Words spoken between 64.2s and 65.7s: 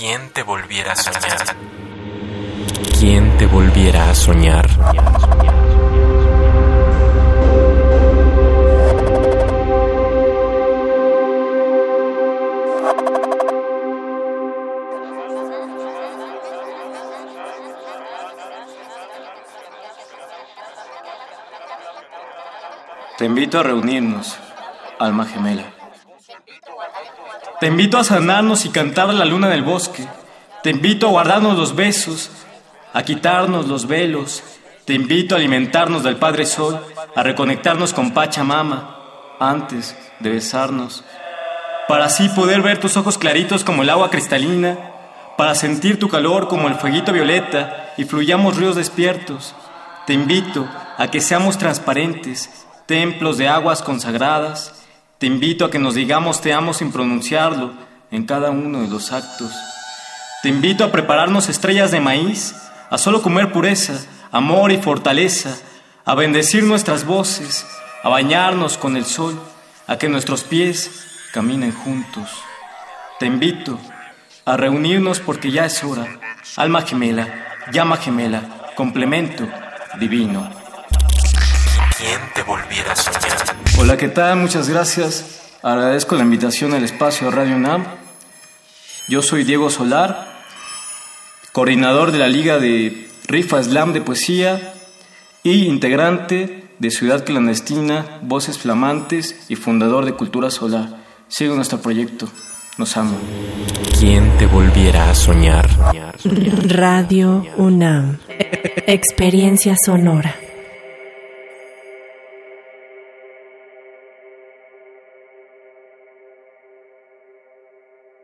amor y fortaleza,